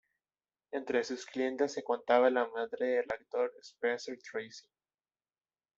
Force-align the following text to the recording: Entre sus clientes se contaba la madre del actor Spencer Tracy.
Entre 0.71 1.03
sus 1.03 1.27
clientes 1.27 1.73
se 1.73 1.83
contaba 1.83 2.31
la 2.31 2.47
madre 2.47 2.87
del 2.87 3.05
actor 3.13 3.53
Spencer 3.61 4.17
Tracy. 4.31 4.65